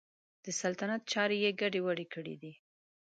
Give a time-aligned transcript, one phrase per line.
[0.43, 2.53] د سلطنت چارې یې ګډې وډې کړي دي.